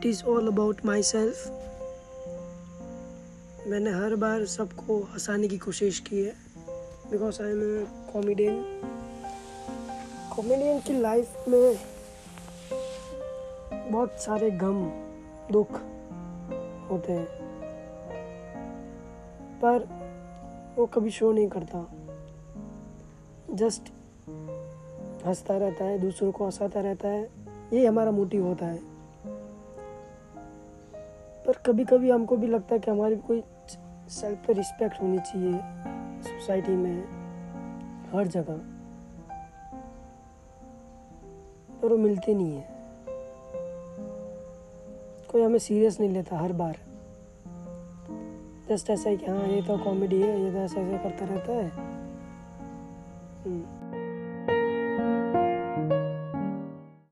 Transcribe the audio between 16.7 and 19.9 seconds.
होते हैं। पर